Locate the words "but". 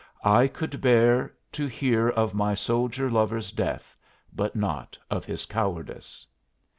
4.33-4.55